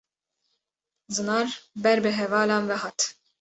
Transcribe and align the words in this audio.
Zinar 1.17 1.53
ber 1.85 1.99
bi 2.03 2.11
hevalan 2.17 2.65
ve 2.69 2.75
hat. 2.83 2.99